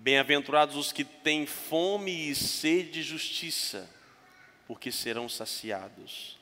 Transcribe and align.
Bem-aventurados 0.00 0.76
os 0.76 0.92
que 0.92 1.02
têm 1.02 1.44
fome 1.44 2.30
e 2.30 2.34
sede 2.34 2.90
de 2.92 3.02
justiça, 3.02 3.90
porque 4.64 4.92
serão 4.92 5.28
saciados. 5.28 6.38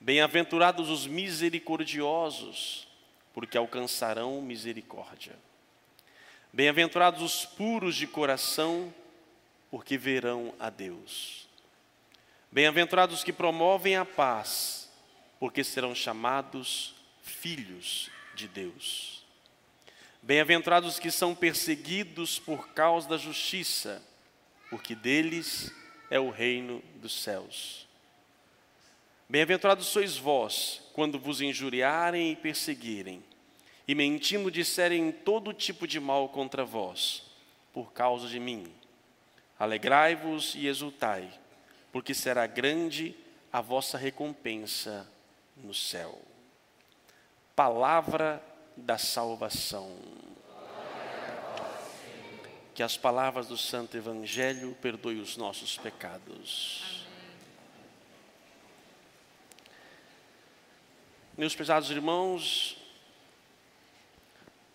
Bem-aventurados 0.00 0.88
os 0.88 1.06
misericordiosos, 1.06 2.88
porque 3.34 3.58
alcançarão 3.58 4.40
misericórdia. 4.40 5.36
Bem-aventurados 6.54 7.20
os 7.20 7.44
puros 7.44 7.96
de 7.96 8.06
coração, 8.06 8.92
porque 9.70 9.98
verão 9.98 10.54
a 10.58 10.70
Deus. 10.70 11.46
Bem-aventurados 12.50 13.18
os 13.18 13.24
que 13.24 13.32
promovem 13.32 13.96
a 13.96 14.06
paz, 14.06 14.90
porque 15.38 15.62
serão 15.62 15.94
chamados 15.94 16.94
filhos 17.22 18.10
de 18.34 18.48
Deus. 18.48 19.23
Bem-aventurados 20.26 20.94
os 20.94 20.98
que 20.98 21.10
são 21.10 21.34
perseguidos 21.34 22.38
por 22.38 22.68
causa 22.68 23.06
da 23.06 23.18
justiça, 23.18 24.02
porque 24.70 24.94
deles 24.94 25.70
é 26.10 26.18
o 26.18 26.30
reino 26.30 26.82
dos 26.94 27.22
céus. 27.22 27.86
Bem-aventurados 29.28 29.84
sois 29.84 30.16
vós, 30.16 30.80
quando 30.94 31.18
vos 31.18 31.42
injuriarem 31.42 32.32
e 32.32 32.36
perseguirem, 32.36 33.22
e 33.86 33.94
mentindo 33.94 34.50
disserem 34.50 35.12
todo 35.12 35.52
tipo 35.52 35.86
de 35.86 36.00
mal 36.00 36.30
contra 36.30 36.64
vós, 36.64 37.24
por 37.70 37.92
causa 37.92 38.26
de 38.26 38.40
mim. 38.40 38.72
Alegrai-vos 39.58 40.54
e 40.54 40.66
exultai, 40.66 41.28
porque 41.92 42.14
será 42.14 42.46
grande 42.46 43.14
a 43.52 43.60
vossa 43.60 43.98
recompensa 43.98 45.06
no 45.54 45.74
céu. 45.74 46.18
Palavra 47.54 48.42
da 48.76 48.98
salvação. 48.98 49.96
Que 52.74 52.82
as 52.82 52.96
palavras 52.96 53.46
do 53.46 53.56
Santo 53.56 53.96
Evangelho 53.96 54.76
perdoem 54.80 55.20
os 55.20 55.36
nossos 55.36 55.76
pecados. 55.78 57.04
Meus 61.36 61.54
pesados 61.54 61.90
irmãos, 61.90 62.76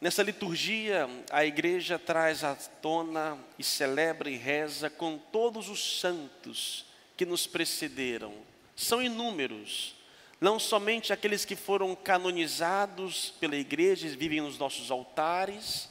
nessa 0.02 0.24
liturgia 0.24 1.10
a 1.32 1.46
igreja 1.46 1.98
traz 1.98 2.44
à 2.44 2.54
tona 2.56 3.38
e 3.58 3.64
celebra 3.64 4.30
e 4.30 4.36
reza 4.36 4.90
com 4.90 5.18
todos 5.18 5.70
os 5.70 6.00
santos 6.00 6.86
que 7.16 7.26
nos 7.26 7.48
precederam. 7.48 8.34
São 8.76 9.02
inúmeros, 9.02 9.96
não 10.40 10.58
somente 10.58 11.12
aqueles 11.12 11.44
que 11.44 11.56
foram 11.56 11.96
canonizados 11.96 13.34
pela 13.40 13.56
igreja 13.56 14.08
e 14.08 14.16
vivem 14.16 14.42
nos 14.42 14.58
nossos 14.58 14.90
altares, 14.90 15.90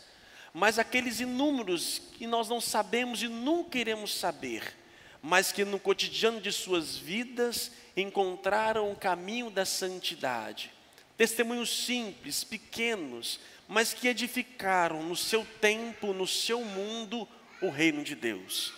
mas 0.55 0.79
aqueles 0.79 1.21
inúmeros 1.21 2.01
que 2.17 2.27
nós 2.27 2.49
não 2.49 2.61
sabemos 2.61 3.23
e 3.23 3.29
nunca 3.29 3.79
iremos 3.79 4.15
saber, 4.15 4.75
mas 5.23 5.53
que 5.53 5.65
no 5.65 5.79
cotidiano 5.79 6.41
de 6.41 6.51
suas 6.51 6.97
vidas 6.97 7.73
encontraram 7.97 8.91
o 8.91 8.97
caminho 8.97 9.51
da 9.51 9.67
santidade. 9.67 10.73
Testemunhos 11.17 11.85
simples, 11.85 12.43
pequenos, 12.43 13.39
mas 13.67 13.93
que 13.93 14.09
edificaram 14.09 15.03
no 15.03 15.17
seu 15.17 15.47
tempo, 15.61 16.15
no 16.15 16.27
seu 16.27 16.65
mundo, 16.65 17.29
o 17.61 17.69
reino 17.69 18.03
de 18.03 18.15
Deus. 18.15 18.73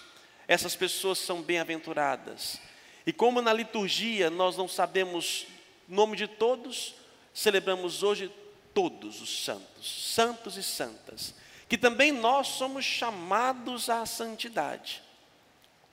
Essas 0.48 0.74
pessoas 0.74 1.18
são 1.18 1.42
bem-aventuradas. 1.42 2.60
E 3.06 3.12
como 3.12 3.40
na 3.40 3.52
liturgia 3.52 4.30
nós 4.30 4.56
não 4.56 4.66
sabemos 4.66 5.46
o 5.90 5.94
nome 5.94 6.16
de 6.16 6.28
todos, 6.28 6.94
celebramos 7.34 8.04
hoje 8.04 8.32
todos 8.72 9.20
os 9.20 9.44
santos, 9.44 10.12
santos 10.14 10.56
e 10.56 10.62
santas, 10.62 11.34
que 11.68 11.76
também 11.76 12.12
nós 12.12 12.46
somos 12.46 12.84
chamados 12.84 13.90
à 13.90 14.06
santidade. 14.06 15.02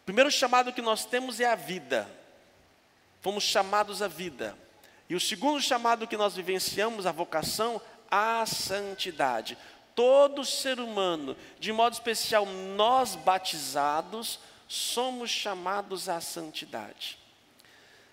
O 0.01 0.05
primeiro 0.05 0.29
chamado 0.29 0.71
que 0.71 0.83
nós 0.83 1.03
temos 1.03 1.39
é 1.39 1.45
a 1.45 1.55
vida. 1.55 2.07
Fomos 3.21 3.43
chamados 3.43 4.03
à 4.03 4.07
vida. 4.07 4.55
E 5.09 5.15
o 5.15 5.19
segundo 5.19 5.59
chamado 5.59 6.07
que 6.07 6.15
nós 6.15 6.35
vivenciamos, 6.35 7.07
a 7.07 7.11
vocação, 7.11 7.81
à 8.09 8.45
santidade. 8.45 9.57
Todo 9.95 10.45
ser 10.45 10.79
humano, 10.79 11.35
de 11.59 11.73
modo 11.73 11.93
especial 11.93 12.45
nós 12.45 13.15
batizados, 13.15 14.39
somos 14.67 15.31
chamados 15.31 16.07
à 16.07 16.21
santidade. 16.21 17.17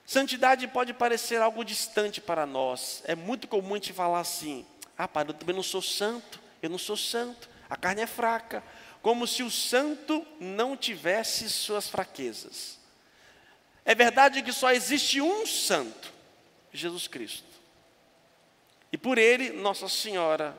Santidade 0.07 0.69
pode 0.69 0.93
parecer 0.93 1.41
algo 1.41 1.65
distante 1.65 2.21
para 2.21 2.45
nós. 2.45 3.03
É 3.07 3.15
muito 3.15 3.49
comum 3.49 3.75
a 3.75 3.77
gente 3.77 3.93
falar 3.93 4.21
assim: 4.21 4.67
ah, 4.97 5.09
pai, 5.09 5.25
eu 5.27 5.35
também 5.35 5.57
não 5.57 5.63
sou 5.63 5.81
santo, 5.81 6.41
eu 6.63 6.69
não 6.69 6.79
sou 6.79 6.97
santo, 6.97 7.49
a 7.69 7.77
carne 7.77 8.03
é 8.03 8.07
fraca. 8.07 8.63
Como 9.01 9.27
se 9.27 9.43
o 9.43 9.51
santo 9.51 10.27
não 10.41 10.77
tivesse 10.77 11.49
suas 11.51 11.89
fraquezas. 11.89 12.79
É 13.85 13.95
verdade 13.95 14.43
que 14.43 14.53
só 14.53 14.73
existe 14.73 15.21
um 15.21 15.47
santo, 15.47 16.11
Jesus 16.73 17.07
Cristo. 17.07 17.45
E 18.91 18.97
por 18.97 19.19
ele, 19.19 19.51
Nossa 19.51 19.89
Senhora. 19.89 20.57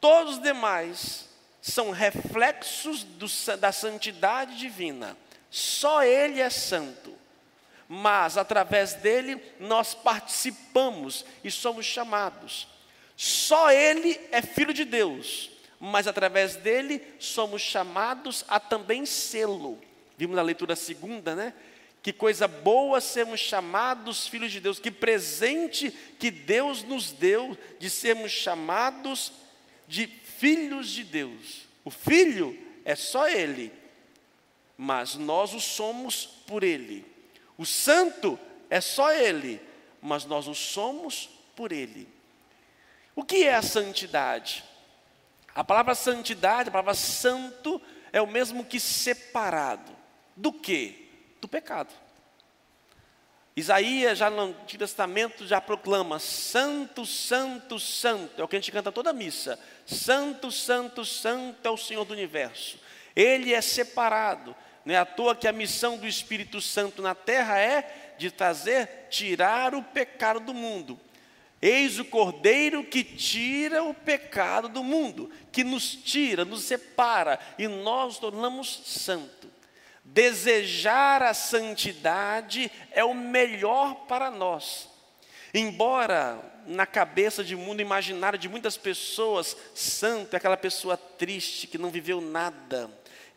Todos 0.00 0.36
os 0.36 0.42
demais 0.42 1.28
são 1.60 1.90
reflexos 1.90 3.02
do, 3.04 3.26
da 3.58 3.70
santidade 3.72 4.56
divina. 4.56 5.14
Só 5.50 6.02
ele 6.02 6.40
é 6.40 6.48
santo 6.48 7.19
mas 7.92 8.38
através 8.38 8.94
dele 8.94 9.42
nós 9.58 9.94
participamos 9.94 11.24
e 11.42 11.50
somos 11.50 11.84
chamados. 11.84 12.68
Só 13.16 13.72
ele 13.72 14.16
é 14.30 14.40
filho 14.40 14.72
de 14.72 14.84
Deus, 14.84 15.50
mas 15.80 16.06
através 16.06 16.54
dele 16.54 17.02
somos 17.18 17.60
chamados 17.60 18.44
a 18.46 18.60
também 18.60 19.04
sê-lo. 19.04 19.76
Vimos 20.16 20.36
na 20.36 20.42
leitura 20.42 20.76
segunda, 20.76 21.34
né? 21.34 21.52
Que 22.00 22.12
coisa 22.12 22.46
boa 22.46 23.00
sermos 23.00 23.40
chamados 23.40 24.28
filhos 24.28 24.52
de 24.52 24.60
Deus, 24.60 24.78
que 24.78 24.92
presente 24.92 25.90
que 25.90 26.30
Deus 26.30 26.84
nos 26.84 27.10
deu 27.10 27.58
de 27.80 27.90
sermos 27.90 28.30
chamados 28.30 29.32
de 29.88 30.06
filhos 30.06 30.90
de 30.90 31.02
Deus. 31.02 31.62
O 31.84 31.90
filho 31.90 32.56
é 32.84 32.94
só 32.94 33.28
ele, 33.28 33.72
mas 34.78 35.16
nós 35.16 35.52
o 35.54 35.60
somos 35.60 36.24
por 36.46 36.62
ele. 36.62 37.09
O 37.60 37.66
santo 37.66 38.40
é 38.70 38.80
só 38.80 39.12
Ele, 39.12 39.60
mas 40.00 40.24
nós 40.24 40.48
o 40.48 40.54
somos 40.54 41.28
por 41.54 41.72
Ele. 41.72 42.08
O 43.14 43.22
que 43.22 43.44
é 43.44 43.54
a 43.54 43.60
santidade? 43.60 44.64
A 45.54 45.62
palavra 45.62 45.94
santidade, 45.94 46.70
a 46.70 46.72
palavra 46.72 46.94
santo, 46.94 47.78
é 48.14 48.22
o 48.22 48.26
mesmo 48.26 48.64
que 48.64 48.80
separado. 48.80 49.94
Do 50.34 50.50
que? 50.50 51.36
Do 51.38 51.46
pecado. 51.46 51.92
Isaías, 53.54 54.16
já 54.16 54.30
no 54.30 54.40
Antigo 54.40 54.82
Testamento, 54.82 55.46
já 55.46 55.60
proclama: 55.60 56.18
Santo, 56.18 57.04
Santo, 57.04 57.78
Santo. 57.78 58.40
É 58.40 58.42
o 58.42 58.48
que 58.48 58.56
a 58.56 58.58
gente 58.58 58.72
canta 58.72 58.90
toda 58.90 59.10
a 59.10 59.12
missa. 59.12 59.60
Santo, 59.84 60.50
Santo, 60.50 61.04
Santo 61.04 61.68
é 61.68 61.70
o 61.70 61.76
Senhor 61.76 62.06
do 62.06 62.14
universo. 62.14 62.78
Ele 63.14 63.52
é 63.52 63.60
separado. 63.60 64.56
Não 64.90 64.96
é 64.96 64.98
à 64.98 65.04
toa 65.04 65.36
que 65.36 65.46
a 65.46 65.52
missão 65.52 65.96
do 65.96 66.04
Espírito 66.04 66.60
Santo 66.60 67.00
na 67.00 67.14
terra 67.14 67.56
é 67.60 68.14
de 68.18 68.28
trazer, 68.28 69.06
tirar 69.08 69.72
o 69.72 69.84
pecado 69.84 70.40
do 70.40 70.52
mundo. 70.52 70.98
Eis 71.62 72.00
o 72.00 72.04
Cordeiro 72.04 72.82
que 72.82 73.04
tira 73.04 73.84
o 73.84 73.94
pecado 73.94 74.68
do 74.68 74.82
mundo, 74.82 75.30
que 75.52 75.62
nos 75.62 75.94
tira, 75.94 76.44
nos 76.44 76.64
separa 76.64 77.38
e 77.56 77.68
nós 77.68 78.18
tornamos 78.18 78.82
santo. 78.84 79.48
Desejar 80.02 81.22
a 81.22 81.34
santidade 81.34 82.68
é 82.90 83.04
o 83.04 83.14
melhor 83.14 83.94
para 84.08 84.28
nós. 84.28 84.88
Embora 85.54 86.36
na 86.66 86.84
cabeça 86.84 87.44
de 87.44 87.54
mundo 87.54 87.80
imaginário 87.80 88.36
de 88.36 88.48
muitas 88.48 88.76
pessoas, 88.76 89.56
santo 89.72 90.34
é 90.34 90.36
aquela 90.36 90.56
pessoa 90.56 90.96
triste 90.96 91.68
que 91.68 91.78
não 91.78 91.90
viveu 91.90 92.20
nada, 92.20 92.90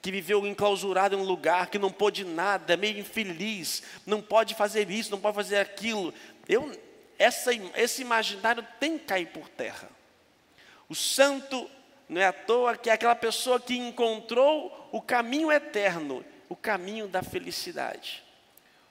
que 0.04 0.12
viveu 0.12 0.46
enclausurado 0.46 1.16
em 1.16 1.18
um 1.18 1.24
lugar, 1.24 1.68
que 1.68 1.80
não 1.80 1.90
pôde 1.90 2.26
nada, 2.26 2.74
é 2.74 2.78
meio 2.78 3.00
infeliz, 3.00 3.82
não 4.06 4.22
pode 4.22 4.54
fazer 4.54 4.92
isso, 4.92 5.10
não 5.10 5.20
pode 5.20 5.34
fazer 5.34 5.56
aquilo. 5.56 6.14
Eu, 6.46 6.78
essa, 7.18 7.52
esse 7.78 8.02
imaginário 8.02 8.68
tem 8.82 8.98
que 8.98 9.06
cair 9.06 9.28
por 9.28 9.48
terra. 9.48 9.90
O 10.90 10.94
santo 10.94 11.72
não 12.10 12.20
é 12.20 12.26
à 12.26 12.34
toa 12.34 12.76
que 12.76 12.90
é 12.90 12.94
aquela 12.94 13.16
pessoa 13.16 13.62
que 13.62 13.78
encontrou 13.78 14.90
o 14.92 15.02
caminho 15.02 15.50
eterno, 15.50 16.24
o 16.50 16.56
caminho 16.56 17.08
da 17.08 17.24
felicidade. 17.24 18.22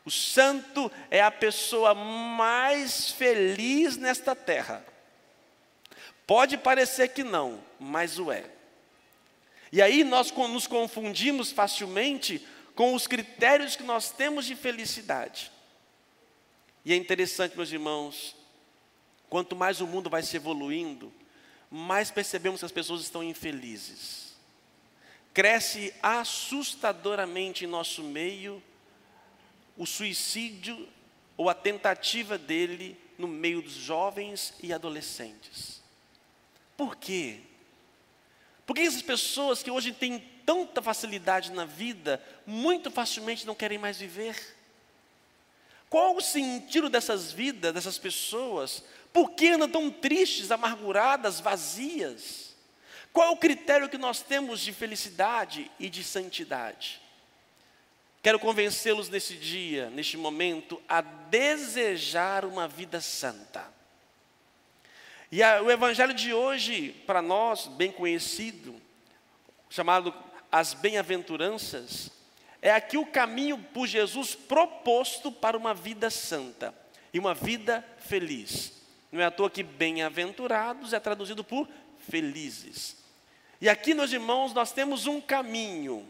O 0.07 0.11
santo 0.11 0.91
é 1.11 1.21
a 1.21 1.31
pessoa 1.31 1.95
mais 1.95 3.11
feliz 3.11 3.99
nesta 3.99 4.35
terra. 4.35 4.83
Pode 6.27 6.57
parecer 6.57 7.09
que 7.09 7.23
não, 7.23 7.63
mas 7.79 8.19
o 8.19 8.33
é. 8.33 8.62
E 9.73 9.81
aí 9.81 10.05
nós 10.05 10.31
nos 10.31 10.67
confundimos 10.67 11.51
facilmente 11.51 12.47
com 12.75 12.95
os 12.95 13.07
critérios 13.07 13.75
que 13.75 13.83
nós 13.83 14.11
temos 14.11 14.45
de 14.45 14.55
felicidade. 14.55 15.51
E 16.85 16.93
é 16.93 16.97
interessante, 16.97 17.57
meus 17.57 17.73
irmãos, 17.73 18.37
quanto 19.31 19.57
mais 19.57 19.81
o 19.81 19.87
mundo 19.87 20.11
vai 20.11 20.23
se 20.23 20.37
evoluindo, 20.37 21.11
mais 21.71 22.11
percebemos 22.11 22.61
que 22.61 22.67
as 22.67 22.73
pessoas 22.73 23.01
estão 23.01 23.23
infelizes. 23.23 24.35
Cresce 25.33 25.95
assustadoramente 26.03 27.65
em 27.65 27.69
nosso 27.69 28.03
meio 28.03 28.63
o 29.77 29.87
suicídio 29.87 30.87
ou 31.35 31.49
a 31.49 31.55
tentativa 31.55 32.37
dele 32.37 32.99
no 33.17 33.27
meio 33.27 33.63
dos 33.63 33.73
jovens 33.73 34.53
e 34.63 34.71
adolescentes. 34.71 35.81
Por 36.77 36.97
quê? 36.97 37.41
Porque 38.73 38.89
essas 38.89 39.03
pessoas 39.03 39.63
que 39.63 39.71
hoje 39.71 39.93
têm 39.93 40.19
tanta 40.47 40.81
facilidade 40.81 41.53
na 41.53 41.67
vida, 41.67 42.19
muito 42.47 42.91
facilmente 42.91 43.47
não 43.47 43.55
querem 43.55 43.77
mais 43.77 43.99
viver. 43.99 44.57
Qual 45.91 46.17
o 46.17 46.23
sentido 46.23 46.89
dessas 46.89 47.31
vidas, 47.31 47.75
dessas 47.75 47.99
pessoas? 47.99 48.83
Por 49.13 49.33
que 49.33 49.51
andam 49.51 49.69
tão 49.69 49.91
tristes, 49.91 50.51
amarguradas, 50.51 51.39
vazias? 51.39 52.57
Qual 53.13 53.35
o 53.35 53.37
critério 53.37 53.91
que 53.91 53.99
nós 53.99 54.23
temos 54.23 54.61
de 54.61 54.73
felicidade 54.73 55.71
e 55.79 55.91
de 55.91 56.03
santidade? 56.03 56.99
Quero 58.23 58.39
convencê-los 58.39 59.11
nesse 59.11 59.37
dia, 59.37 59.91
neste 59.91 60.17
momento, 60.17 60.83
a 60.89 61.03
desejar 61.03 62.47
uma 62.47 62.67
vida 62.67 63.03
santa. 63.03 63.71
E 65.33 65.43
a, 65.43 65.63
o 65.63 65.71
evangelho 65.71 66.13
de 66.13 66.35
hoje, 66.35 66.91
para 67.07 67.23
nós, 67.23 67.67
bem 67.67 67.91
conhecido, 67.91 68.77
chamado 69.71 70.15
as 70.53 70.75
bem-aventuranças, 70.75 72.11
é 72.61 72.71
aqui 72.71 72.99
o 72.99 73.07
caminho 73.07 73.57
por 73.57 73.87
Jesus 73.87 74.35
proposto 74.35 75.33
para 75.33 75.57
uma 75.57 75.73
vida 75.73 76.11
santa 76.11 76.75
e 77.15 77.19
uma 77.19 77.33
vida 77.33 77.83
feliz. 77.97 78.75
Não 79.11 79.23
é 79.23 79.25
à 79.25 79.31
toa 79.31 79.49
que 79.49 79.63
bem-aventurados 79.63 80.93
é 80.93 81.01
traduzido 81.01 81.43
por 81.43 81.67
felizes. 82.11 83.03
E 83.59 83.71
aqui, 83.71 83.95
meus 83.95 84.13
irmãos, 84.13 84.53
nós 84.53 84.71
temos 84.71 85.07
um 85.07 85.19
caminho 85.19 86.07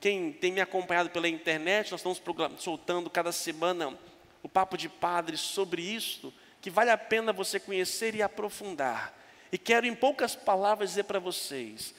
quem 0.00 0.32
tem 0.32 0.52
me 0.52 0.60
acompanhado 0.60 1.10
pela 1.10 1.28
internet, 1.28 1.90
nós 1.90 2.00
estamos 2.00 2.22
soltando 2.62 3.10
cada 3.10 3.32
semana 3.32 3.98
o 4.42 4.48
papo 4.48 4.76
de 4.78 4.88
padre 4.88 5.36
sobre 5.36 5.82
isso, 5.82 6.32
que 6.60 6.70
vale 6.70 6.90
a 6.90 6.98
pena 6.98 7.32
você 7.32 7.58
conhecer 7.58 8.14
e 8.14 8.22
aprofundar. 8.22 9.14
E 9.52 9.58
quero, 9.58 9.86
em 9.86 9.94
poucas 9.94 10.36
palavras, 10.36 10.90
dizer 10.90 11.04
para 11.04 11.18
vocês: 11.18 11.94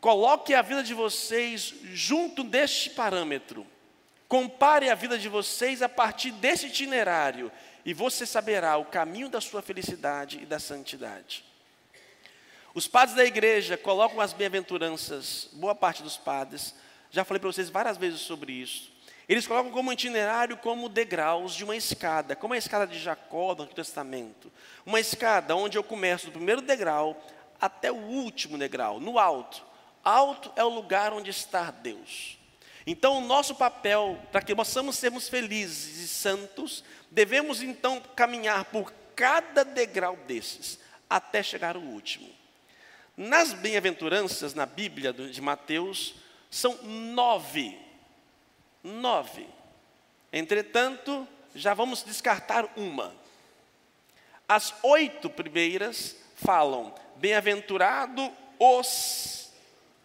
coloque 0.00 0.54
a 0.54 0.62
vida 0.62 0.82
de 0.82 0.94
vocês 0.94 1.74
junto 1.92 2.42
deste 2.42 2.90
parâmetro. 2.90 3.66
Compare 4.28 4.88
a 4.88 4.94
vida 4.94 5.18
de 5.18 5.28
vocês 5.28 5.82
a 5.82 5.88
partir 5.88 6.30
desse 6.30 6.66
itinerário, 6.66 7.50
e 7.84 7.92
você 7.92 8.24
saberá 8.24 8.76
o 8.76 8.84
caminho 8.84 9.28
da 9.28 9.40
sua 9.40 9.60
felicidade 9.60 10.38
e 10.42 10.46
da 10.46 10.60
santidade. 10.60 11.44
Os 12.72 12.86
padres 12.86 13.16
da 13.16 13.24
igreja 13.24 13.76
colocam 13.76 14.20
as 14.20 14.32
bem-aventuranças, 14.32 15.48
boa 15.54 15.74
parte 15.74 16.04
dos 16.04 16.16
padres, 16.16 16.74
já 17.10 17.24
falei 17.24 17.40
para 17.40 17.50
vocês 17.50 17.68
várias 17.68 17.96
vezes 17.96 18.20
sobre 18.20 18.52
isso. 18.52 18.92
Eles 19.30 19.46
colocam 19.46 19.70
como 19.70 19.92
itinerário 19.92 20.56
como 20.56 20.88
degraus 20.88 21.54
de 21.54 21.62
uma 21.62 21.76
escada, 21.76 22.34
como 22.34 22.52
a 22.52 22.58
escada 22.58 22.84
de 22.84 22.98
Jacó 22.98 23.54
do 23.54 23.62
Antigo 23.62 23.76
Testamento. 23.76 24.50
Uma 24.84 24.98
escada 24.98 25.54
onde 25.54 25.78
eu 25.78 25.84
começo 25.84 26.26
do 26.26 26.32
primeiro 26.32 26.60
degrau 26.60 27.16
até 27.60 27.92
o 27.92 27.94
último 27.94 28.58
degrau, 28.58 28.98
no 28.98 29.20
alto. 29.20 29.64
Alto 30.02 30.50
é 30.56 30.64
o 30.64 30.68
lugar 30.68 31.12
onde 31.12 31.30
está 31.30 31.70
Deus. 31.70 32.38
Então, 32.84 33.18
o 33.18 33.20
nosso 33.20 33.54
papel, 33.54 34.18
para 34.32 34.42
que 34.42 34.52
possamos 34.52 34.96
sermos 34.96 35.28
felizes 35.28 35.98
e 35.98 36.08
santos, 36.08 36.82
devemos 37.08 37.62
então 37.62 38.02
caminhar 38.16 38.64
por 38.64 38.92
cada 39.14 39.64
degrau 39.64 40.16
desses, 40.26 40.80
até 41.08 41.40
chegar 41.40 41.76
ao 41.76 41.82
último. 41.82 42.28
Nas 43.16 43.52
bem-aventuranças, 43.52 44.54
na 44.54 44.66
Bíblia 44.66 45.12
de 45.12 45.40
Mateus, 45.40 46.16
são 46.50 46.82
nove. 46.82 47.89
Nove. 48.82 49.46
Entretanto, 50.32 51.26
já 51.54 51.74
vamos 51.74 52.02
descartar 52.02 52.66
uma. 52.76 53.14
As 54.48 54.74
oito 54.82 55.28
primeiras 55.28 56.16
falam: 56.36 56.94
bem-aventurado 57.16 58.32
os, 58.58 59.50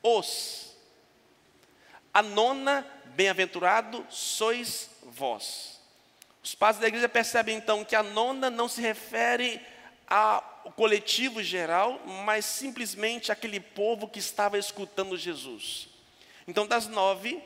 os. 0.01 0.75
A 2.13 2.22
nona, 2.22 2.86
bem-aventurado 3.07 4.06
sois 4.10 4.89
vós. 5.04 5.80
Os 6.44 6.54
pais 6.54 6.78
da 6.78 6.88
igreja 6.88 7.10
percebem 7.10 7.57
então 7.57 7.83
que 7.83 7.95
a 7.95 8.04
nona 8.04 8.50
não 8.50 8.68
se 8.68 8.81
refere 8.81 9.60
ao 10.07 10.71
coletivo 10.75 11.42
geral, 11.42 12.00
mas 12.06 12.45
simplesmente 12.45 13.31
aquele 13.31 13.60
povo 13.60 14.07
que 14.07 14.19
estava 14.19 14.57
escutando 14.57 15.18
Jesus. 15.18 15.89
Então, 16.48 16.68
das 16.68 16.88
nove, 16.88 17.42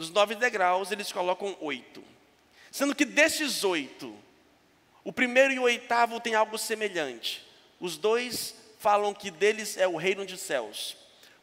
dos 0.00 0.10
nove 0.10 0.34
degraus, 0.34 0.90
eles 0.90 1.12
colocam 1.12 1.54
oito. 1.60 2.02
Sendo 2.72 2.94
que 2.94 3.04
desses 3.04 3.64
oito, 3.64 4.16
o 5.04 5.12
primeiro 5.12 5.52
e 5.52 5.58
o 5.58 5.64
oitavo 5.64 6.18
tem 6.18 6.34
algo 6.34 6.56
semelhante. 6.56 7.46
Os 7.78 7.98
dois 7.98 8.54
falam 8.78 9.12
que 9.12 9.30
deles 9.30 9.76
é 9.76 9.86
o 9.86 9.98
reino 9.98 10.24
dos 10.24 10.40
céus. 10.40 10.96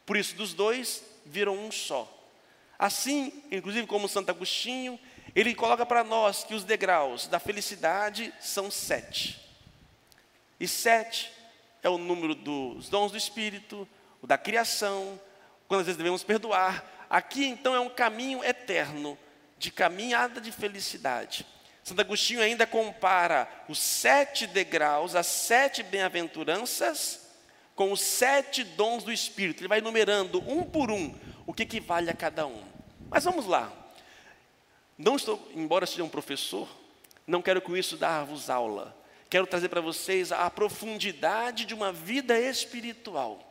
Por 0.04 0.16
isso, 0.16 0.34
dos 0.34 0.54
dois, 0.54 1.04
viram 1.24 1.56
um 1.56 1.70
só. 1.70 2.12
Assim, 2.76 3.44
inclusive 3.48 3.86
como 3.86 4.08
Santo 4.08 4.30
Agostinho, 4.30 4.98
ele 5.36 5.54
coloca 5.54 5.86
para 5.86 6.02
nós 6.02 6.42
que 6.42 6.54
os 6.54 6.64
degraus 6.64 7.28
da 7.28 7.38
felicidade 7.38 8.34
são 8.40 8.72
sete. 8.72 9.40
E 10.58 10.66
sete 10.66 11.30
é 11.80 11.88
o 11.88 11.96
número 11.96 12.34
dos 12.34 12.88
dons 12.88 13.12
do 13.12 13.18
Espírito, 13.18 13.86
o 14.20 14.26
da 14.26 14.36
criação, 14.36 15.20
quando 15.68 15.82
às 15.82 15.86
vezes 15.86 15.98
devemos 15.98 16.24
perdoar, 16.24 16.97
Aqui 17.08 17.44
então 17.46 17.74
é 17.74 17.80
um 17.80 17.88
caminho 17.88 18.44
eterno, 18.44 19.18
de 19.58 19.70
caminhada 19.70 20.40
de 20.40 20.52
felicidade. 20.52 21.46
Santo 21.82 22.00
Agostinho 22.00 22.42
ainda 22.42 22.66
compara 22.66 23.48
os 23.68 23.78
sete 23.78 24.46
degraus, 24.46 25.14
as 25.14 25.26
sete 25.26 25.82
bem-aventuranças, 25.82 27.26
com 27.74 27.92
os 27.92 28.00
sete 28.00 28.62
dons 28.62 29.04
do 29.04 29.12
Espírito. 29.12 29.60
Ele 29.60 29.68
vai 29.68 29.80
numerando 29.80 30.38
um 30.46 30.62
por 30.62 30.90
um 30.90 31.14
o 31.46 31.54
que 31.54 31.62
equivale 31.62 32.10
a 32.10 32.14
cada 32.14 32.46
um. 32.46 32.62
Mas 33.08 33.24
vamos 33.24 33.46
lá. 33.46 33.72
Não 34.98 35.16
estou, 35.16 35.50
embora 35.54 35.86
seja 35.86 36.04
um 36.04 36.08
professor, 36.08 36.68
não 37.26 37.40
quero 37.40 37.62
com 37.62 37.76
isso 37.76 37.96
dar-vos 37.96 38.50
aula. 38.50 38.94
Quero 39.30 39.46
trazer 39.46 39.68
para 39.68 39.80
vocês 39.80 40.30
a 40.32 40.50
profundidade 40.50 41.64
de 41.64 41.74
uma 41.74 41.92
vida 41.92 42.38
espiritual. 42.38 43.47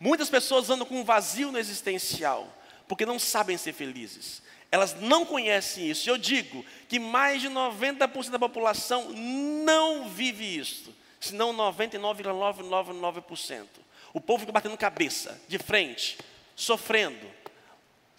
Muitas 0.00 0.28
pessoas 0.30 0.70
andam 0.70 0.86
com 0.86 1.00
um 1.00 1.04
vazio 1.04 1.52
no 1.52 1.58
existencial, 1.58 2.48
porque 2.88 3.04
não 3.04 3.18
sabem 3.18 3.58
ser 3.58 3.74
felizes. 3.74 4.40
Elas 4.72 4.98
não 4.98 5.26
conhecem 5.26 5.90
isso. 5.90 6.08
Eu 6.08 6.16
digo 6.16 6.64
que 6.88 6.98
mais 6.98 7.42
de 7.42 7.50
90% 7.50 8.30
da 8.30 8.38
população 8.38 9.10
não 9.10 10.08
vive 10.08 10.56
isso, 10.56 10.96
senão 11.20 11.52
99,999%. 11.52 13.66
O 14.14 14.20
povo 14.20 14.40
fica 14.40 14.52
batendo 14.52 14.78
cabeça, 14.78 15.38
de 15.46 15.58
frente, 15.58 16.16
sofrendo. 16.56 17.30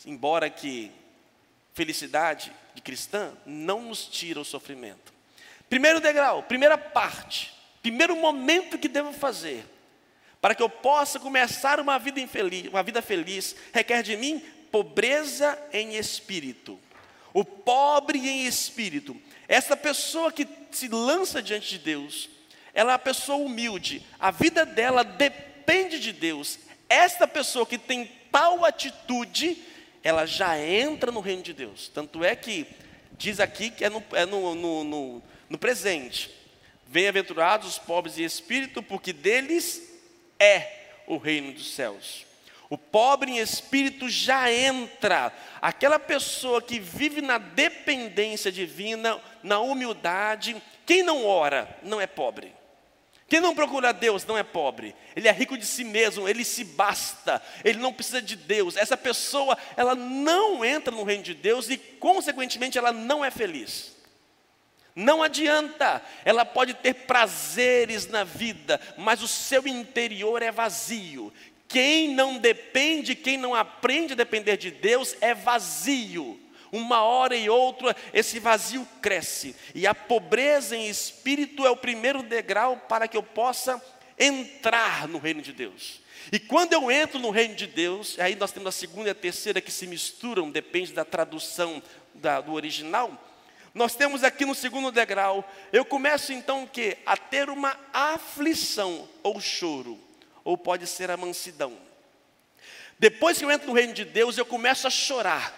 Embora 0.06 0.52
que 0.52 0.92
felicidade 1.74 2.54
de 2.76 2.82
cristã 2.82 3.34
não 3.44 3.82
nos 3.82 4.06
tira 4.06 4.40
o 4.40 4.46
sofrimento. 4.46 5.12
Primeiro 5.68 6.00
degrau, 6.00 6.44
primeira 6.44 6.78
parte, 6.78 7.52
primeiro 7.82 8.16
momento 8.16 8.78
que 8.78 8.88
devo 8.88 9.12
fazer 9.14 9.66
para 10.42 10.56
que 10.56 10.64
eu 10.64 10.70
possa 10.70 11.20
começar 11.20 11.80
uma 11.80 12.00
vida 12.00 12.20
infeliz, 12.20 12.68
uma 12.68 12.82
vida 12.82 13.02
feliz, 13.02 13.56
requer 13.72 14.02
de 14.02 14.18
mim 14.18 14.42
pobreza 14.72 15.58
em 15.72 15.96
espírito. 15.96 16.80
O 17.32 17.46
pobre 17.46 18.18
em 18.18 18.46
espírito, 18.46 19.16
essa 19.48 19.78
pessoa 19.78 20.32
que 20.32 20.48
se 20.72 20.88
lança 20.88 21.42
diante 21.42 21.70
de 21.70 21.78
Deus, 21.78 22.30
ela 22.74 22.92
é 22.92 22.94
uma 22.94 23.00
pessoa 23.00 23.38
humilde, 23.38 24.06
a 24.20 24.32
vida 24.32 24.66
dela 24.66 25.04
depende 25.04 26.00
de 26.00 26.12
Deus. 26.12 26.58
Esta 26.90 27.28
pessoa 27.28 27.66
que 27.66 27.78
tem 27.78 28.12
tal 28.32 28.66
atitude, 28.66 29.58
ela 30.04 30.26
já 30.26 30.60
entra 30.60 31.12
no 31.12 31.20
reino 31.20 31.44
de 31.44 31.54
Deus. 31.54 31.90
Tanto 31.94 32.24
é 32.24 32.36
que 32.36 32.66
diz 33.12 33.40
aqui 33.40 33.70
que 33.70 33.86
é 33.86 33.90
no, 33.90 34.04
é 34.14 34.26
no, 34.26 34.56
no, 34.56 34.84
no, 34.84 35.24
no 35.50 35.58
presente. 35.58 36.32
Bem-aventurados 36.88 37.70
os 37.70 37.78
pobres 37.78 38.18
em 38.18 38.24
espírito, 38.24 38.82
porque 38.82 39.14
deles 39.14 39.91
é 40.42 41.04
o 41.06 41.18
reino 41.18 41.54
dos 41.54 41.76
céus. 41.76 42.26
O 42.68 42.78
pobre 42.78 43.32
em 43.32 43.38
espírito 43.38 44.10
já 44.10 44.52
entra. 44.52 45.32
Aquela 45.62 46.00
pessoa 46.00 46.62
que 46.62 46.80
vive 46.80 47.22
na 47.22 47.38
dependência 47.38 48.52
divina, 48.52 49.22
na 49.44 49.60
humildade. 49.60 50.62
Quem 50.86 51.04
não 51.04 51.26
ora 51.26 51.78
não 51.84 52.02
é 52.02 52.08
pobre. 52.08 52.54
Quem 53.28 53.40
não 53.40 53.56
procura 53.56 53.94
Deus 53.94 54.26
não 54.26 54.38
é 54.38 54.44
pobre. 54.44 54.96
Ele 55.16 55.28
é 55.28 55.32
rico 55.32 55.58
de 55.58 55.66
si 55.66 55.86
mesmo, 55.86 56.28
ele 56.28 56.44
se 56.44 56.66
basta, 56.66 57.42
ele 57.64 57.80
não 57.80 57.94
precisa 57.94 58.22
de 58.22 58.36
Deus. 58.36 58.76
Essa 58.76 58.98
pessoa, 58.98 59.58
ela 59.78 59.96
não 59.96 60.66
entra 60.66 60.94
no 60.94 61.04
reino 61.04 61.24
de 61.24 61.34
Deus 61.34 61.70
e, 61.70 61.78
consequentemente, 61.78 62.78
ela 62.78 62.92
não 62.92 63.24
é 63.24 63.32
feliz. 63.32 64.01
Não 64.96 65.24
adianta, 65.24 66.02
ela 66.26 66.44
pode 66.44 66.74
ter 66.74 66.94
prazeres 66.94 68.08
na 68.08 68.24
vida, 68.24 68.80
mas 68.98 69.22
o 69.24 69.28
seu 69.28 69.68
interior 69.68 70.42
é 70.42 70.52
vazio. 70.52 71.32
Quem 71.68 72.14
não 72.14 72.38
depende, 72.38 73.16
quem 73.16 73.38
não 73.38 73.56
aprende 73.56 74.14
a 74.14 74.18
depender 74.18 74.58
de 74.58 74.70
Deus 74.70 75.16
é 75.22 75.34
vazio. 75.34 76.38
Uma 76.72 77.02
hora 77.04 77.36
e 77.36 77.50
outra 77.50 77.96
esse 78.14 78.40
vazio 78.40 78.88
cresce, 79.02 79.56
e 79.76 79.86
a 79.86 79.94
pobreza 79.94 80.76
em 80.76 80.88
espírito 80.88 81.66
é 81.66 81.70
o 81.70 81.76
primeiro 81.76 82.24
degrau 82.24 82.78
para 82.78 83.08
que 83.08 83.18
eu 83.18 83.24
possa 83.24 83.82
entrar 84.18 85.08
no 85.08 85.18
reino 85.18 85.42
de 85.42 85.52
Deus. 85.52 86.02
E 86.32 86.40
quando 86.40 86.74
eu 86.74 86.92
entro 86.92 87.20
no 87.20 87.30
reino 87.30 87.56
de 87.56 87.68
Deus, 87.68 88.18
aí 88.20 88.36
nós 88.36 88.52
temos 88.52 88.68
a 88.68 88.72
segunda 88.72 89.10
e 89.10 89.12
a 89.12 89.16
terceira 89.16 89.60
que 89.60 89.72
se 89.72 89.88
misturam, 89.88 90.52
depende 90.52 90.94
da 90.94 91.04
tradução 91.04 91.82
da, 92.14 92.40
do 92.40 92.54
original. 92.54 93.31
Nós 93.74 93.96
temos 93.96 94.24
aqui 94.24 94.46
no 94.46 94.54
segundo 94.54 94.92
degrau, 94.92 95.50
eu 95.72 95.86
começo 95.86 96.34
então 96.34 96.64
o 96.64 96.68
quê? 96.68 96.98
A 97.06 97.16
ter 97.16 97.50
uma 97.50 97.78
aflição 97.94 99.08
ou 99.24 99.40
choro, 99.40 99.98
ou 100.44 100.58
pode 100.58 100.86
ser 100.88 101.10
a 101.10 101.16
mansidão. 101.16 101.78
Depois 103.00 103.38
que 103.38 103.46
eu 103.46 103.52
entro 103.52 103.68
no 103.68 103.74
reino 103.74 103.94
de 103.94 104.04
Deus, 104.04 104.38
eu 104.38 104.46
começo 104.46 104.86
a 104.86 104.90
chorar. 104.90 105.54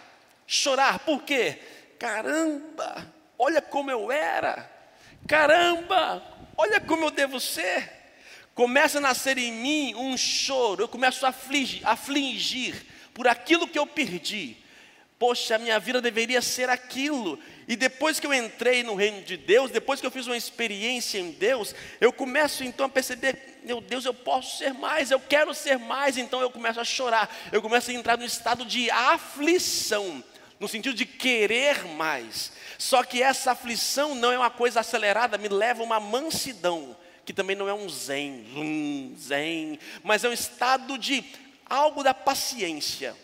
Chorar, 0.45 0.99
por 0.99 1.23
quê? 1.23 1.59
Caramba, 1.97 3.11
olha 3.37 3.61
como 3.61 3.89
eu 3.89 4.11
era. 4.11 4.69
Caramba, 5.27 6.23
olha 6.55 6.79
como 6.79 7.05
eu 7.05 7.11
devo 7.11 7.39
ser. 7.39 7.91
Começa 8.53 8.99
a 8.99 9.01
nascer 9.01 9.37
em 9.39 9.51
mim 9.51 9.95
um 9.95 10.15
choro, 10.15 10.83
eu 10.83 10.87
começo 10.87 11.25
a 11.25 11.29
afligir, 11.29 11.85
afligir 11.87 12.85
por 13.13 13.27
aquilo 13.27 13.67
que 13.67 13.79
eu 13.79 13.87
perdi. 13.87 14.57
Poxa, 15.17 15.55
a 15.55 15.59
minha 15.59 15.79
vida 15.79 16.01
deveria 16.01 16.41
ser 16.41 16.69
aquilo. 16.69 17.39
E 17.67 17.75
depois 17.75 18.19
que 18.19 18.27
eu 18.27 18.33
entrei 18.33 18.83
no 18.83 18.95
reino 18.95 19.21
de 19.21 19.37
Deus, 19.37 19.71
depois 19.71 20.01
que 20.01 20.05
eu 20.05 20.11
fiz 20.11 20.27
uma 20.27 20.35
experiência 20.35 21.17
em 21.17 21.31
Deus, 21.31 21.73
eu 22.01 22.11
começo 22.11 22.63
então 22.63 22.85
a 22.85 22.89
perceber, 22.89 23.59
meu 23.63 23.79
Deus, 23.79 24.05
eu 24.05 24.13
posso 24.13 24.57
ser 24.57 24.73
mais, 24.73 25.11
eu 25.11 25.19
quero 25.19 25.53
ser 25.53 25.77
mais, 25.79 26.17
então 26.17 26.41
eu 26.41 26.49
começo 26.49 26.79
a 26.79 26.83
chorar, 26.83 27.33
eu 27.51 27.61
começo 27.61 27.89
a 27.89 27.93
entrar 27.93 28.17
no 28.17 28.25
estado 28.25 28.65
de 28.65 28.89
aflição, 28.91 30.23
no 30.59 30.67
sentido 30.67 30.95
de 30.95 31.05
querer 31.05 31.85
mais. 31.85 32.51
Só 32.77 33.03
que 33.03 33.23
essa 33.23 33.51
aflição 33.51 34.13
não 34.13 34.31
é 34.31 34.37
uma 34.37 34.49
coisa 34.49 34.81
acelerada, 34.81 35.37
me 35.37 35.47
leva 35.47 35.81
a 35.81 35.85
uma 35.85 35.99
mansidão, 35.99 36.95
que 37.25 37.31
também 37.31 37.55
não 37.55 37.69
é 37.69 37.73
um 37.73 37.87
zen, 37.87 38.45
um 38.55 39.15
zen, 39.17 39.79
mas 40.03 40.25
é 40.25 40.29
um 40.29 40.33
estado 40.33 40.97
de 40.97 41.23
algo 41.65 42.03
da 42.03 42.13
paciência. 42.13 43.15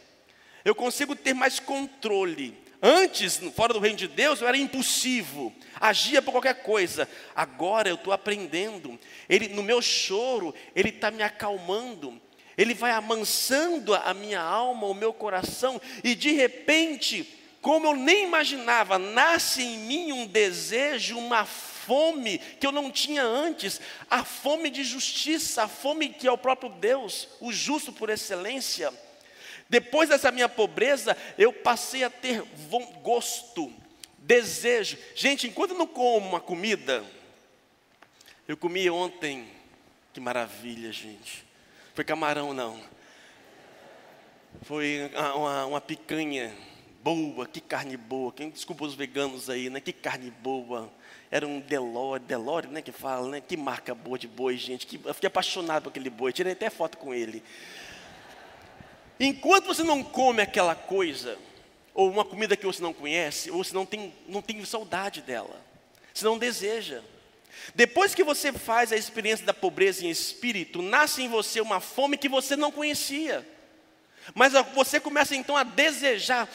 Eu 0.64 0.74
consigo 0.74 1.16
ter 1.16 1.34
mais 1.34 1.60
controle 1.60 2.58
Antes, 2.82 3.42
fora 3.56 3.74
do 3.74 3.80
reino 3.80 3.98
de 3.98 4.08
Deus, 4.08 4.40
eu 4.40 4.48
era 4.48 4.58
impulsivo, 4.58 5.54
agia 5.80 6.22
por 6.22 6.32
qualquer 6.32 6.64
coisa. 6.64 7.10
Agora 7.36 7.90
eu 7.90 7.96
estou 7.96 8.14
aprendendo. 8.14 8.98
Ele, 9.28 9.50
no 9.50 9.62
meu 9.62 9.82
choro, 9.82 10.56
Ele 10.74 10.90
está 10.90 11.12
me 11.12 11.22
acalmando. 11.22 12.20
Ele 12.58 12.74
vai 12.74 12.92
amansando 12.92 13.94
a 13.96 14.14
minha 14.14 14.42
alma, 14.42 14.88
o 14.88 14.94
meu 14.94 15.14
coração, 15.14 15.82
e 16.04 16.14
de 16.14 16.32
repente, 16.34 17.26
como 17.62 17.88
eu 17.88 17.96
nem 17.96 18.26
imaginava, 18.26 19.00
nasce 19.00 19.64
em 19.64 19.78
mim 19.78 20.12
um 20.12 20.26
desejo, 20.28 21.18
uma 21.18 21.46
fome 21.46 22.38
que 22.60 22.68
eu 22.68 22.72
não 22.74 22.92
tinha 22.92 23.24
antes, 23.24 23.80
a 24.10 24.26
fome 24.26 24.70
de 24.70 24.84
justiça, 24.84 25.64
a 25.64 25.68
fome 25.70 26.10
que 26.10 26.28
é 26.28 26.32
o 26.32 26.38
próprio 26.38 26.70
Deus, 26.70 27.30
o 27.40 27.52
justo 27.54 27.94
por 27.94 28.10
excelência. 28.10 28.94
Depois 29.70 30.10
dessa 30.10 30.32
minha 30.32 30.50
pobreza, 30.50 31.16
eu 31.38 31.54
passei 31.54 32.04
a 32.04 32.10
ter 32.10 32.44
gosto, 33.02 33.72
desejo. 34.18 34.98
Gente, 35.16 35.48
enquanto 35.48 35.72
eu 35.72 35.78
não 35.78 35.88
como 35.88 36.28
uma 36.28 36.40
comida, 36.40 37.04
eu 38.48 38.58
comi 38.58 38.90
ontem, 38.90 39.48
que 40.14 40.20
maravilha, 40.20 40.92
gente. 40.92 41.46
Foi 41.94 42.04
camarão, 42.04 42.54
não. 42.54 42.80
Foi 44.64 45.10
uma, 45.36 45.66
uma 45.66 45.82
picanha 45.82 46.56
boa, 47.04 47.46
que 47.46 47.62
carne 47.62 47.96
boa. 47.96 48.32
Quem 48.32 48.50
desculpa 48.50 48.86
os 48.86 48.94
veganos 48.94 49.50
aí, 49.50 49.70
né? 49.70 49.80
Que 49.80 49.94
carne 49.94 50.32
boa. 50.32 50.92
Era 51.32 51.48
um 51.48 51.60
Delore, 51.60 52.24
Delore, 52.24 52.68
né? 52.68 52.82
Que 52.82 52.92
fala, 52.92 53.28
né? 53.30 53.42
Que 53.42 53.56
marca 53.56 53.94
boa 53.94 54.18
de 54.18 54.28
boi, 54.28 54.58
gente. 54.58 54.88
Que, 54.88 55.00
eu 55.04 55.14
fiquei 55.14 55.28
apaixonado 55.28 55.84
por 55.84 55.90
aquele 55.90 56.10
boi. 56.10 56.34
Tirei 56.34 56.54
até 56.54 56.70
foto 56.70 56.98
com 56.98 57.14
ele. 57.14 57.44
Enquanto 59.20 59.66
você 59.66 59.84
não 59.84 60.02
come 60.02 60.42
aquela 60.42 60.74
coisa, 60.74 61.38
ou 61.94 62.10
uma 62.10 62.24
comida 62.24 62.56
que 62.56 62.66
você 62.66 62.82
não 62.82 62.94
conhece, 62.94 63.52
ou 63.52 63.64
você 63.64 63.74
não 63.74 63.86
tem, 63.86 64.14
não 64.28 64.42
tem 64.42 64.64
saudade 64.64 65.22
dela, 65.22 65.62
você 66.14 66.24
não 66.24 66.38
deseja. 66.38 67.02
Depois 67.76 68.16
que 68.16 68.24
você 68.24 68.54
faz 68.54 68.92
a 68.92 68.96
experiência 68.96 69.46
da 69.46 69.54
pobreza 69.54 70.06
em 70.06 70.10
espírito, 70.10 70.82
nasce 70.82 71.22
em 71.22 71.28
você 71.28 71.60
uma 71.60 71.80
fome 71.80 72.18
que 72.18 72.30
você 72.30 72.56
não 72.56 72.72
conhecia. 72.72 73.46
Mas 74.34 74.54
você 74.74 75.00
começa 75.00 75.36
então 75.36 75.58
a 75.58 75.64
desejar 75.64 76.48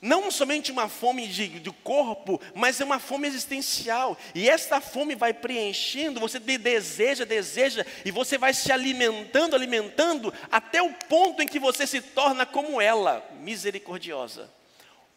não 0.00 0.30
somente 0.30 0.72
uma 0.72 0.88
fome 0.88 1.26
de, 1.26 1.46
de 1.60 1.70
corpo, 1.70 2.40
mas 2.54 2.80
é 2.80 2.84
uma 2.84 2.98
fome 2.98 3.28
existencial. 3.28 4.16
E 4.34 4.48
esta 4.48 4.80
fome 4.80 5.14
vai 5.14 5.34
preenchendo, 5.34 6.20
você 6.20 6.38
deseja, 6.38 7.24
deseja, 7.24 7.84
e 8.04 8.10
você 8.10 8.38
vai 8.38 8.54
se 8.54 8.72
alimentando, 8.72 9.54
alimentando, 9.54 10.32
até 10.50 10.82
o 10.82 10.92
ponto 11.08 11.42
em 11.42 11.46
que 11.46 11.58
você 11.58 11.86
se 11.86 12.00
torna 12.00 12.46
como 12.46 12.80
ela, 12.80 13.28
misericordiosa. 13.40 14.50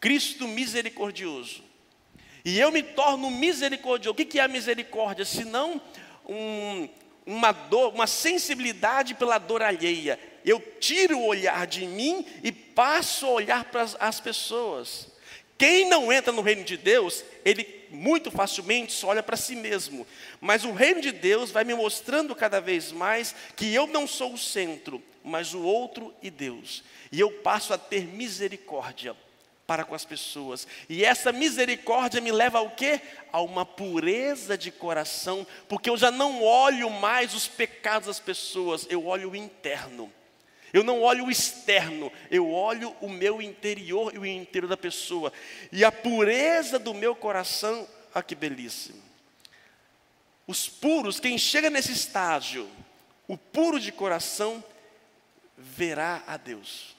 Cristo 0.02 0.48
misericordioso. 0.48 1.64
E 2.44 2.60
eu 2.60 2.72
me 2.72 2.84
torno 2.84 3.32
misericordioso. 3.32 4.12
O 4.12 4.16
que 4.16 4.38
é 4.38 4.44
a 4.44 4.50
misericórdia? 4.50 5.24
Senão 5.24 5.82
um, 6.28 6.90
uma 7.26 7.54
dor, 7.54 7.94
uma 7.94 8.06
sensibilidade 8.06 9.14
pela 9.14 9.38
dor 9.38 9.62
alheia 9.62 10.20
eu 10.46 10.60
tiro 10.80 11.18
o 11.18 11.26
olhar 11.26 11.66
de 11.68 11.86
mim 11.86 12.26
e 12.44 12.52
passo 12.52 13.26
a 13.26 13.32
olhar 13.32 13.66
para 13.66 13.88
as 14.00 14.20
pessoas. 14.20 15.08
Quem 15.58 15.88
não 15.88 16.12
entra 16.12 16.34
no 16.34 16.42
reino 16.42 16.64
de 16.64 16.76
Deus, 16.76 17.24
ele 17.46 17.84
muito 17.90 18.32
facilmente 18.32 18.92
só 18.92 19.08
olha 19.08 19.24
para 19.24 19.38
si 19.38 19.56
mesmo. 19.56 20.06
Mas 20.42 20.66
o 20.66 20.72
reino 20.72 21.00
de 21.00 21.12
Deus 21.12 21.52
vai 21.52 21.64
me 21.64 21.74
mostrando 21.74 22.36
cada 22.36 22.60
vez 22.60 22.92
mais 22.92 23.36
que 23.56 23.74
eu 23.74 23.88
não 23.88 24.08
sou 24.08 24.34
o 24.34 24.38
centro, 24.38 25.02
mas 25.24 25.54
o 25.54 25.62
outro 25.62 26.14
e 26.22 26.30
Deus. 26.30 26.84
E 27.12 27.20
eu 27.20 27.32
passo 27.32 27.74
a 27.74 27.78
ter 27.78 28.06
misericórdia 28.08 29.16
para 29.66 29.86
com 29.86 29.96
as 29.96 30.04
pessoas. 30.04 30.68
E 30.90 31.06
essa 31.06 31.32
misericórdia 31.32 32.20
me 32.20 32.32
leva 32.32 32.58
ao 32.58 32.72
quê? 32.72 33.00
A 33.32 33.42
uma 33.42 33.66
pureza 33.66 34.58
de 34.58 34.72
coração, 34.72 35.48
porque 35.70 35.90
eu 35.90 35.96
já 35.96 36.12
não 36.12 36.44
olho 36.44 36.90
mais 36.90 37.34
os 37.34 37.48
pecados 37.48 38.08
das 38.08 38.20
pessoas, 38.20 38.86
eu 38.90 39.06
olho 39.06 39.32
o 39.32 39.36
interno. 39.36 40.12
Eu 40.74 40.84
não 40.84 41.02
olho 41.04 41.26
o 41.26 41.32
externo, 41.32 42.12
eu 42.32 42.52
olho 42.52 42.96
o 43.00 43.08
meu 43.08 43.40
interior 43.40 44.12
e 44.14 44.18
o 44.18 44.26
interior 44.26 44.68
da 44.68 44.76
pessoa. 44.76 45.32
E 45.72 45.86
a 45.86 45.92
pureza 45.92 46.80
do 46.80 46.96
meu 46.96 47.16
coração, 47.16 47.88
ah, 48.12 48.24
que 48.24 48.34
belíssimo. 48.34 49.02
Os 50.48 50.68
puros, 50.68 51.20
quem 51.20 51.38
chega 51.38 51.70
nesse 51.70 51.92
estágio, 51.92 52.68
o 53.28 53.38
puro 53.38 53.80
de 53.80 53.92
coração, 53.92 54.64
verá 55.56 56.24
a 56.26 56.38
Deus. 56.38 56.96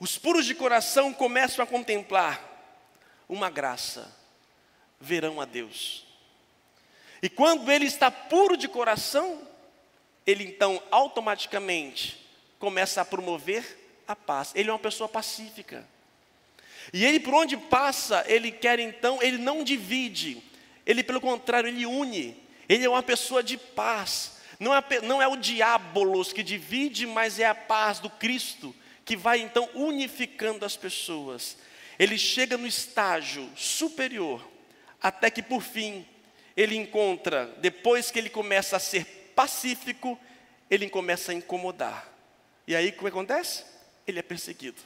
Os 0.00 0.18
puros 0.18 0.44
de 0.44 0.56
coração 0.56 1.12
começam 1.12 1.62
a 1.62 1.66
contemplar 1.66 2.42
uma 3.28 3.48
graça, 3.48 4.12
verão 5.00 5.40
a 5.40 5.44
Deus. 5.44 6.04
E 7.22 7.28
quando 7.28 7.70
ele 7.70 7.84
está 7.84 8.10
puro 8.10 8.56
de 8.56 8.66
coração, 8.66 9.40
ele 10.28 10.44
então 10.44 10.82
automaticamente 10.90 12.22
começa 12.58 13.00
a 13.00 13.04
promover 13.04 13.64
a 14.06 14.14
paz. 14.14 14.52
Ele 14.54 14.68
é 14.68 14.72
uma 14.72 14.78
pessoa 14.78 15.08
pacífica. 15.08 15.88
E 16.92 17.02
ele, 17.02 17.18
por 17.18 17.32
onde 17.32 17.56
passa, 17.56 18.22
ele 18.28 18.52
quer 18.52 18.78
então, 18.78 19.22
ele 19.22 19.38
não 19.38 19.64
divide, 19.64 20.42
ele, 20.84 21.02
pelo 21.02 21.18
contrário, 21.18 21.68
ele 21.68 21.86
une. 21.86 22.36
Ele 22.68 22.84
é 22.84 22.88
uma 22.88 23.02
pessoa 23.02 23.42
de 23.42 23.56
paz. 23.56 24.36
Não 24.60 24.74
é, 24.74 24.82
não 25.02 25.22
é 25.22 25.26
o 25.26 25.36
diabolos 25.36 26.30
que 26.30 26.42
divide, 26.42 27.06
mas 27.06 27.38
é 27.38 27.46
a 27.46 27.54
paz 27.54 27.98
do 27.98 28.10
Cristo 28.10 28.74
que 29.06 29.16
vai 29.16 29.40
então 29.40 29.66
unificando 29.72 30.66
as 30.66 30.76
pessoas. 30.76 31.56
Ele 31.98 32.18
chega 32.18 32.58
no 32.58 32.66
estágio 32.66 33.48
superior, 33.56 34.46
até 35.00 35.30
que 35.30 35.42
por 35.42 35.62
fim 35.62 36.06
ele 36.54 36.76
encontra, 36.76 37.46
depois 37.58 38.10
que 38.10 38.18
ele 38.18 38.28
começa 38.28 38.76
a 38.76 38.80
ser 38.80 39.17
pacífico, 39.38 40.18
ele 40.68 40.90
começa 40.90 41.30
a 41.30 41.34
incomodar. 41.34 42.12
E 42.66 42.74
aí 42.74 42.88
o 42.88 42.92
que 42.92 43.06
acontece? 43.06 43.64
Ele 44.04 44.18
é 44.18 44.22
perseguido. 44.22 44.82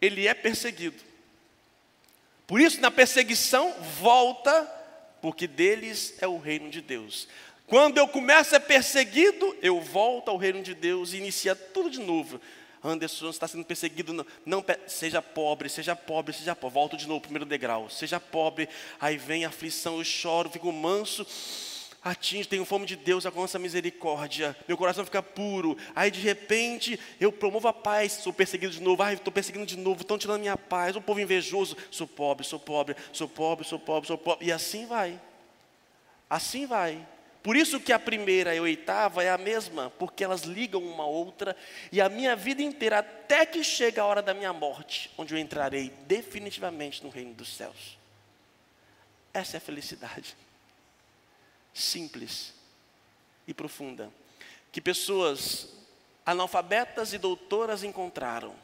Ele 0.00 0.28
é 0.28 0.32
perseguido. 0.32 1.02
Por 2.46 2.60
isso, 2.60 2.80
na 2.80 2.88
perseguição, 2.88 3.74
volta, 4.00 4.62
porque 5.20 5.48
deles 5.48 6.14
é 6.20 6.28
o 6.28 6.38
reino 6.38 6.70
de 6.70 6.80
Deus. 6.80 7.26
Quando 7.66 7.98
eu 7.98 8.06
começo 8.06 8.54
a 8.54 8.60
ser 8.60 8.60
perseguido, 8.60 9.56
eu 9.60 9.80
volto 9.80 10.28
ao 10.28 10.36
reino 10.36 10.62
de 10.62 10.72
Deus 10.72 11.12
e 11.12 11.16
inicia 11.16 11.56
tudo 11.56 11.90
de 11.90 11.98
novo. 11.98 12.40
Anderson 12.82 13.30
está 13.30 13.48
sendo 13.48 13.64
perseguido, 13.64 14.12
não, 14.12 14.24
não, 14.46 14.64
seja 14.86 15.20
pobre, 15.20 15.68
seja 15.68 15.96
pobre, 15.96 16.32
seja 16.32 16.54
pobre. 16.54 16.74
Volto 16.74 16.96
de 16.96 17.08
novo, 17.08 17.22
primeiro 17.22 17.44
degrau. 17.44 17.90
Seja 17.90 18.20
pobre, 18.20 18.68
aí 19.00 19.16
vem 19.16 19.44
a 19.44 19.48
aflição, 19.48 19.98
eu 19.98 20.04
choro, 20.04 20.48
fico 20.48 20.70
manso, 20.70 21.26
atinge, 22.02 22.48
tenho 22.48 22.64
fome 22.64 22.86
de 22.86 22.96
Deus, 22.96 23.26
alcança 23.26 23.58
a 23.58 23.60
misericórdia, 23.60 24.56
meu 24.66 24.76
coração 24.76 25.04
fica 25.04 25.22
puro. 25.22 25.76
Aí 25.94 26.10
de 26.10 26.20
repente 26.20 26.98
eu 27.20 27.30
promovo 27.30 27.68
a 27.68 27.72
paz, 27.72 28.12
sou 28.12 28.32
perseguido 28.32 28.72
de 28.72 28.80
novo, 28.80 29.02
ai, 29.02 29.14
estou 29.14 29.32
perseguindo 29.32 29.66
de 29.66 29.76
novo, 29.76 30.00
estão 30.00 30.18
tirando 30.18 30.40
minha 30.40 30.56
paz, 30.56 30.96
o 30.96 31.02
povo 31.02 31.20
invejoso, 31.20 31.76
sou 31.90 32.06
pobre, 32.06 32.46
sou 32.46 32.58
pobre, 32.58 32.96
sou 33.12 33.28
pobre, 33.28 33.66
sou 33.66 33.78
pobre, 33.78 34.06
sou 34.06 34.18
pobre, 34.18 34.46
e 34.46 34.52
assim 34.52 34.86
vai. 34.86 35.20
Assim 36.28 36.66
vai. 36.66 37.06
Por 37.42 37.56
isso 37.56 37.80
que 37.80 37.92
a 37.92 37.98
primeira 37.98 38.54
e 38.54 38.58
a 38.58 38.62
oitava 38.62 39.24
é 39.24 39.30
a 39.30 39.38
mesma, 39.38 39.90
porque 39.98 40.22
elas 40.22 40.42
ligam 40.42 40.82
uma 40.82 41.06
outra, 41.06 41.56
e 41.90 42.00
a 42.00 42.08
minha 42.08 42.36
vida 42.36 42.62
inteira, 42.62 42.98
até 42.98 43.46
que 43.46 43.64
chega 43.64 44.02
a 44.02 44.06
hora 44.06 44.20
da 44.20 44.34
minha 44.34 44.52
morte, 44.52 45.10
onde 45.16 45.34
eu 45.34 45.38
entrarei 45.38 45.90
definitivamente 46.06 47.02
no 47.02 47.08
reino 47.08 47.32
dos 47.32 47.56
céus. 47.56 47.98
Essa 49.32 49.56
é 49.56 49.58
a 49.58 49.60
felicidade. 49.60 50.36
Simples 51.72 52.52
e 53.46 53.54
profunda. 53.54 54.10
Que 54.72 54.80
pessoas 54.80 55.68
analfabetas 56.24 57.12
e 57.12 57.18
doutoras 57.18 57.82
encontraram. 57.82 58.54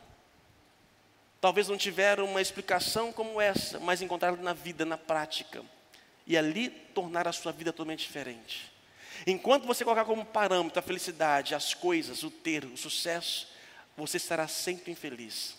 Talvez 1.40 1.68
não 1.68 1.76
tiveram 1.76 2.24
uma 2.24 2.40
explicação 2.40 3.12
como 3.12 3.40
essa, 3.40 3.78
mas 3.78 4.02
encontraram 4.02 4.36
na 4.36 4.52
vida, 4.52 4.84
na 4.84 4.98
prática 4.98 5.64
e 6.26 6.36
ali 6.36 6.70
tornar 6.70 7.28
a 7.28 7.32
sua 7.32 7.52
vida 7.52 7.72
totalmente 7.72 8.00
diferente. 8.00 8.72
Enquanto 9.26 9.66
você 9.66 9.84
colocar 9.84 10.04
como 10.04 10.24
parâmetro 10.24 10.78
a 10.78 10.82
felicidade, 10.82 11.54
as 11.54 11.72
coisas, 11.72 12.22
o 12.22 12.30
ter, 12.30 12.64
o 12.64 12.76
sucesso, 12.76 13.48
você 13.96 14.16
estará 14.16 14.46
sempre 14.48 14.90
infeliz. 14.90 15.56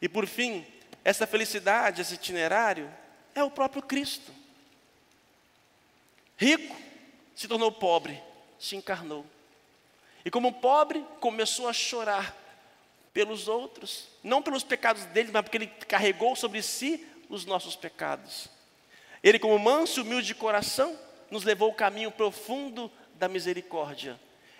E 0.00 0.08
por 0.08 0.26
fim, 0.26 0.66
essa 1.04 1.26
felicidade, 1.26 2.00
esse 2.00 2.14
itinerário, 2.14 2.90
é 3.34 3.44
o 3.44 3.50
próprio 3.50 3.82
Cristo. 3.82 4.32
Rico, 6.40 6.74
se 7.34 7.46
tornou 7.46 7.70
pobre, 7.70 8.18
se 8.58 8.74
encarnou. 8.74 9.26
E 10.24 10.30
como 10.30 10.54
pobre, 10.54 11.04
começou 11.20 11.68
a 11.68 11.72
chorar 11.74 12.34
pelos 13.12 13.46
outros, 13.46 14.08
não 14.24 14.40
pelos 14.40 14.64
pecados 14.64 15.04
dele, 15.04 15.28
mas 15.30 15.42
porque 15.42 15.58
ele 15.58 15.66
carregou 15.86 16.34
sobre 16.34 16.62
si 16.62 17.06
os 17.28 17.44
nossos 17.44 17.76
pecados. 17.76 18.48
Ele, 19.22 19.38
como 19.38 19.58
manso 19.58 20.00
e 20.00 20.02
humilde 20.02 20.28
de 20.28 20.34
coração, 20.34 20.98
nos 21.30 21.44
levou 21.44 21.68
o 21.68 21.74
caminho 21.74 22.10
profundo 22.10 22.90
da 23.16 23.28
misericórdia. 23.28 24.18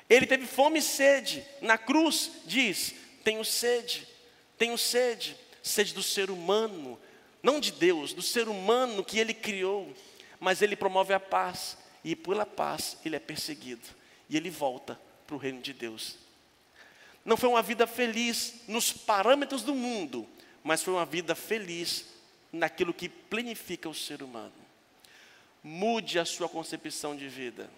Ele 0.08 0.26
teve 0.26 0.46
fome 0.46 0.80
e 0.80 0.82
sede. 0.82 1.42
Na 1.62 1.78
cruz 1.78 2.42
diz: 2.44 2.94
Tenho 3.24 3.42
sede, 3.42 4.06
tenho 4.58 4.76
sede, 4.76 5.34
sede 5.62 5.94
do 5.94 6.02
ser 6.02 6.30
humano, 6.30 7.00
não 7.42 7.58
de 7.58 7.72
Deus, 7.72 8.12
do 8.12 8.20
ser 8.20 8.48
humano 8.48 9.02
que 9.02 9.18
ele 9.18 9.32
criou. 9.32 9.90
Mas 10.40 10.62
ele 10.62 10.74
promove 10.74 11.12
a 11.12 11.20
paz, 11.20 11.76
e 12.02 12.16
pela 12.16 12.46
paz 12.46 12.96
ele 13.04 13.14
é 13.14 13.20
perseguido, 13.20 13.86
e 14.28 14.36
ele 14.36 14.50
volta 14.50 14.98
para 15.26 15.36
o 15.36 15.38
reino 15.38 15.60
de 15.60 15.74
Deus. 15.74 16.16
Não 17.24 17.36
foi 17.36 17.50
uma 17.50 17.62
vida 17.62 17.86
feliz 17.86 18.62
nos 18.66 18.92
parâmetros 18.92 19.62
do 19.62 19.74
mundo, 19.74 20.26
mas 20.64 20.82
foi 20.82 20.94
uma 20.94 21.04
vida 21.04 21.34
feliz 21.34 22.06
naquilo 22.50 22.94
que 22.94 23.08
planifica 23.08 23.88
o 23.88 23.94
ser 23.94 24.22
humano. 24.22 24.52
Mude 25.62 26.18
a 26.18 26.24
sua 26.24 26.48
concepção 26.48 27.14
de 27.14 27.28
vida. 27.28 27.70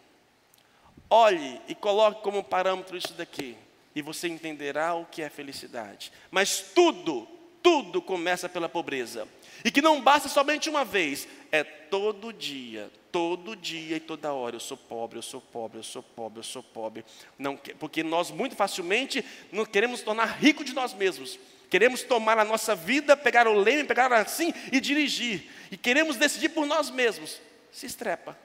Olhe 1.11 1.61
e 1.69 1.75
coloque 1.75 2.23
como 2.23 2.45
parâmetro 2.45 2.97
isso 2.97 3.13
daqui, 3.15 3.57
e 3.95 4.01
você 4.01 4.29
entenderá 4.29 4.95
o 4.95 5.05
que 5.05 5.21
é 5.21 5.29
felicidade. 5.29 6.13
Mas 6.31 6.61
tudo, 6.75 7.29
tudo 7.63 8.03
começa 8.03 8.49
pela 8.49 8.69
pobreza. 8.69 9.27
E 9.65 9.71
que 9.71 9.81
não 9.81 10.01
basta 10.01 10.29
somente 10.29 10.69
uma 10.69 10.85
vez, 10.85 11.29
é 11.51 11.63
todo 11.63 12.33
dia, 12.33 12.91
todo 13.13 13.55
dia 13.55 13.97
e 13.97 14.01
toda 14.01 14.33
hora. 14.33 14.57
Eu 14.57 14.61
sou 14.61 14.77
pobre, 14.77 15.19
eu 15.19 15.23
sou 15.23 15.41
pobre, 15.41 15.79
eu 15.79 15.83
sou 15.83 16.03
pobre, 16.03 16.41
eu 16.41 16.45
sou 16.45 16.63
pobre. 16.63 17.05
Não, 17.39 17.57
porque 17.79 18.03
nós 18.03 18.31
muito 18.31 18.57
facilmente 18.57 19.25
não 19.53 19.65
queremos 19.65 20.01
tornar 20.01 20.39
rico 20.41 20.65
de 20.65 20.73
nós 20.73 20.93
mesmos. 20.93 21.39
Queremos 21.71 22.03
tomar 22.03 22.39
a 22.39 22.45
nossa 22.45 22.75
vida, 22.75 23.17
pegar 23.17 23.47
o 23.47 23.55
leme, 23.55 23.85
pegar 23.85 24.13
assim 24.13 24.53
e 24.71 24.81
dirigir. 24.81 25.49
E 25.71 25.77
queremos 25.77 26.17
decidir 26.17 26.51
por 26.51 26.67
nós 26.67 26.91
mesmos. 26.91 27.41
Se 27.71 27.87
estrepa. 27.87 28.37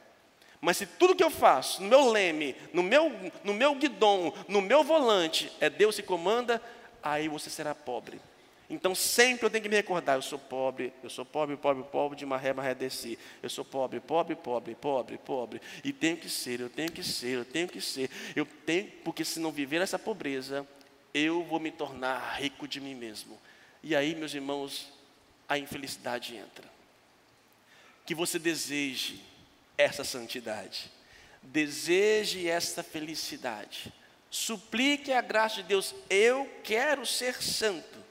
Mas 0.62 0.78
se 0.78 0.86
tudo 0.86 1.16
que 1.16 1.24
eu 1.24 1.30
faço, 1.30 1.82
no 1.84 1.90
meu 1.90 2.10
leme, 2.10 2.56
no 2.74 2.82
meu, 2.82 3.12
no 3.44 3.54
meu 3.54 3.76
guidão, 3.76 4.34
no 4.48 4.62
meu 4.62 4.84
volante, 4.84 5.52
é 5.60 5.70
Deus 5.70 5.96
que 5.96 6.04
comanda, 6.04 6.62
aí 7.04 7.28
você 7.28 7.50
será 7.50 7.76
pobre. 7.76 8.20
Então 8.70 8.94
sempre 8.94 9.46
eu 9.46 9.50
tenho 9.50 9.64
que 9.64 9.70
me 9.70 9.78
recordar, 9.78 10.18
eu 10.18 10.22
sou 10.22 10.38
pobre, 10.38 10.92
eu 11.02 11.10
sou 11.10 11.24
pobre, 11.24 11.56
pobre, 11.56 11.84
pobre, 11.84 12.18
de 12.18 12.26
maré, 12.26 12.52
maré 12.52 12.76
desci. 12.76 13.18
Eu 13.42 13.50
sou 13.50 13.64
pobre, 13.64 14.00
pobre, 14.02 14.36
pobre, 14.36 14.76
pobre, 14.76 15.18
pobre. 15.18 15.62
E 15.84 15.94
tenho 15.94 16.18
que 16.18 16.30
ser, 16.30 16.60
eu 16.60 16.70
tenho 16.70 16.92
que 16.92 17.02
ser, 17.02 17.38
eu 17.38 17.46
tenho 17.46 17.68
que 17.70 17.80
ser. 17.80 18.10
Eu 18.36 18.46
tenho, 18.46 18.92
porque 19.06 19.24
se 19.24 19.40
não 19.40 19.52
viver 19.52 19.82
essa 19.82 19.98
pobreza, 19.98 20.68
eu 21.14 21.44
vou 21.46 21.60
me 21.60 21.72
tornar 21.72 22.40
rico 22.40 22.68
de 22.68 22.82
mim 22.82 22.94
mesmo. 22.94 23.40
E 23.82 23.96
aí, 23.96 24.14
meus 24.14 24.34
irmãos, 24.34 24.92
a 25.48 25.58
infelicidade 25.58 26.36
entra. 26.36 26.68
Que 28.06 28.14
você 28.14 28.38
deseje 28.38 29.22
essa 29.78 30.04
santidade, 30.04 30.92
deseje 31.42 32.48
essa 32.50 32.84
felicidade, 32.84 33.94
suplique 34.30 35.14
a 35.14 35.22
graça 35.22 35.58
de 35.58 35.64
Deus. 35.64 35.96
Eu 36.10 36.50
quero 36.64 37.06
ser 37.06 37.42
santo. 37.42 38.07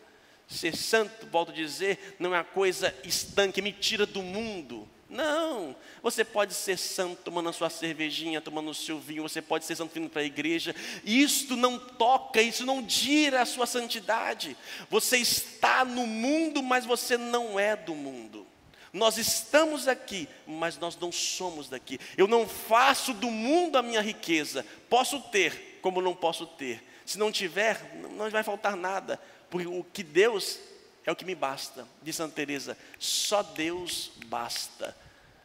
Ser 0.49 0.77
santo, 0.77 1.27
volto 1.27 1.51
a 1.51 1.55
dizer, 1.55 2.17
não 2.19 2.35
é 2.35 2.39
uma 2.39 2.45
coisa 2.45 2.95
estanque, 3.05 3.61
me 3.61 3.73
tira 3.73 4.07
do 4.07 4.23
mundo. 4.23 4.89
Não, 5.09 5.77
você 6.03 6.25
pode 6.25 6.53
ser 6.53 6.77
santo 6.77 7.23
tomando 7.23 7.49
a 7.49 7.53
sua 7.53 7.71
cervejinha, 7.71 8.41
tomando 8.41 8.71
o 8.71 8.75
seu 8.75 8.99
vinho, 8.99 9.23
você 9.23 9.41
pode 9.41 9.65
ser 9.65 9.77
santo 9.77 9.95
vindo 9.95 10.11
para 10.11 10.23
a 10.23 10.25
igreja. 10.25 10.75
Isto 11.05 11.57
não 11.57 11.79
toca, 11.79 12.43
isso 12.43 12.67
não 12.67 12.85
tira 12.85 13.41
a 13.41 13.47
sua 13.47 13.67
santidade. 13.67 14.57
Você 14.91 15.19
está 15.19 15.85
no 15.85 16.07
mundo, 16.07 16.61
mas 16.63 16.85
você 16.85 17.17
não 17.17 17.59
é 17.59 17.77
do 17.77 17.95
mundo. 17.95 18.45
Nós 18.93 19.17
estamos 19.17 19.87
aqui, 19.87 20.29
mas 20.47 20.79
nós 20.79 20.97
não 20.99 21.13
somos 21.13 21.69
daqui. 21.69 22.01
Eu 22.17 22.27
não 22.27 22.49
faço 22.49 23.13
do 23.13 23.31
mundo 23.31 23.77
a 23.77 23.83
minha 23.83 24.01
riqueza. 24.01 24.67
Posso 24.89 25.21
ter, 25.21 25.79
como 25.83 26.01
não 26.01 26.15
posso 26.15 26.47
ter. 26.47 26.83
Se 27.07 27.19
não 27.19 27.31
tiver, 27.31 27.81
não 28.11 28.29
vai 28.29 28.43
faltar 28.43 28.77
nada, 28.77 29.21
porque 29.49 29.67
o 29.67 29.85
que 29.85 30.03
Deus 30.03 30.59
é 31.05 31.13
o 31.13 31.17
que 31.17 31.25
me 31.25 31.37
basta, 31.37 31.87
diz 32.03 32.17
Santa 32.17 32.35
Teresa. 32.35 32.77
Só 32.99 33.45
Deus 33.45 34.11
basta. 34.27 34.95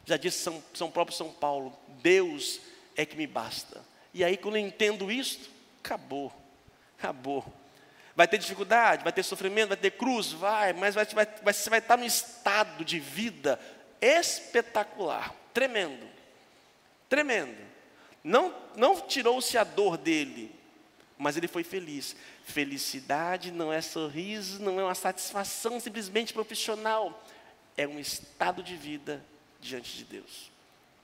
Já 0.04 0.16
disse 0.16 0.42
São, 0.42 0.62
São 0.74 0.90
próprio 0.90 1.16
São 1.16 1.32
Paulo, 1.32 1.78
Deus 2.02 2.60
é 2.96 3.06
que 3.06 3.16
me 3.16 3.28
basta. 3.28 3.80
E 4.12 4.24
aí 4.24 4.36
quando 4.36 4.56
eu 4.56 4.66
entendo 4.66 5.10
isso, 5.10 5.48
acabou, 5.78 6.32
acabou. 6.98 7.44
Vai 8.14 8.26
ter 8.26 8.38
dificuldade, 8.38 9.04
vai 9.04 9.12
ter 9.12 9.22
sofrimento, 9.22 9.68
vai 9.68 9.76
ter 9.76 9.92
cruz, 9.92 10.32
vai, 10.32 10.72
mas 10.72 10.96
vai, 10.96 11.06
vai, 11.06 11.54
você 11.54 11.70
vai 11.70 11.78
estar 11.78 11.96
num 11.96 12.04
estado 12.04 12.84
de 12.84 12.98
vida 12.98 13.58
espetacular, 14.00 15.32
tremendo, 15.54 16.06
tremendo. 17.08 17.56
Não, 18.22 18.54
não 18.76 19.00
tirou-se 19.00 19.56
a 19.56 19.64
dor 19.64 19.96
dele, 19.96 20.54
mas 21.22 21.36
ele 21.36 21.46
foi 21.46 21.62
feliz. 21.62 22.16
Felicidade 22.44 23.52
não 23.52 23.72
é 23.72 23.80
sorriso, 23.80 24.60
não 24.60 24.80
é 24.80 24.84
uma 24.84 24.94
satisfação 24.94 25.78
simplesmente 25.78 26.32
profissional, 26.32 27.24
é 27.76 27.86
um 27.86 27.98
estado 27.98 28.62
de 28.62 28.76
vida 28.76 29.24
diante 29.60 29.96
de 29.96 30.04
Deus. 30.04 30.50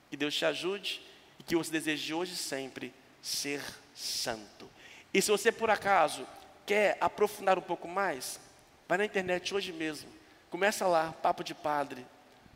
Que 0.09 0.17
Deus 0.17 0.35
te 0.35 0.45
ajude 0.45 1.01
e 1.39 1.43
que 1.43 1.55
você 1.55 1.71
deseje 1.71 2.13
hoje 2.13 2.33
e 2.33 2.37
sempre 2.37 2.93
ser 3.21 3.63
santo. 3.95 4.69
E 5.13 5.21
se 5.21 5.31
você 5.31 5.51
por 5.51 5.69
acaso 5.69 6.27
quer 6.65 6.97
aprofundar 6.99 7.57
um 7.57 7.63
pouco 7.63 7.87
mais, 7.87 8.39
vai 8.87 8.97
na 8.97 9.05
internet 9.05 9.55
hoje 9.55 9.71
mesmo. 9.71 10.09
Começa 10.49 10.85
lá, 10.85 11.13
Papo 11.13 11.43
de 11.43 11.55
Padre, 11.55 12.05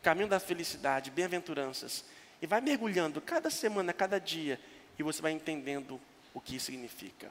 Caminho 0.02 0.28
da 0.28 0.38
Felicidade, 0.38 1.10
Bem-aventuranças. 1.10 2.04
E 2.42 2.46
vai 2.46 2.60
mergulhando 2.60 3.20
cada 3.20 3.48
semana, 3.48 3.92
cada 3.92 4.18
dia, 4.20 4.60
e 4.98 5.02
você 5.02 5.22
vai 5.22 5.32
entendendo 5.32 6.00
o 6.34 6.40
que 6.40 6.60
significa. 6.60 7.30